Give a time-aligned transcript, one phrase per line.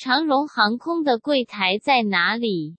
[0.00, 2.76] 长荣航空的柜台在哪里？